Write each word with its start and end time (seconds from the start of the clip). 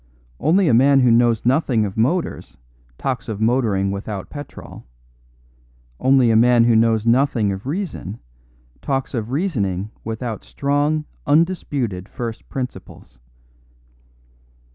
Only 0.39 0.67
a 0.67 0.73
man 0.73 1.01
who 1.01 1.11
knows 1.11 1.45
nothing 1.45 1.85
of 1.85 1.95
motors 1.95 2.57
talks 2.97 3.29
of 3.29 3.39
motoring 3.39 3.91
without 3.91 4.31
petrol; 4.31 4.83
only 5.99 6.31
a 6.31 6.35
man 6.35 6.63
who 6.63 6.75
knows 6.75 7.05
nothing 7.05 7.51
of 7.51 7.67
reason 7.67 8.17
talks 8.81 9.13
of 9.13 9.29
reasoning 9.29 9.91
without 10.03 10.43
strong, 10.43 11.05
undisputed 11.27 12.09
first 12.09 12.49
principles. 12.49 13.19